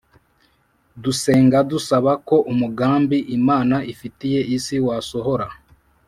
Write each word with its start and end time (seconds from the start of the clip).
Dusenga 1.03 1.57
dusaba 1.71 2.11
ko 2.27 2.35
umugambi 2.51 3.17
Imana 3.37 3.75
ifitiye 3.93 4.39
isi 4.55 4.77
wasohora 4.87 5.47